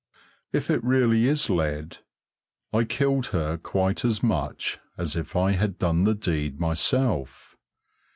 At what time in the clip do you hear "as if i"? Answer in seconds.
4.97-5.51